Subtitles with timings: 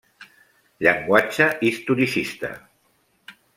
[0.85, 2.51] Llenguatge historicista.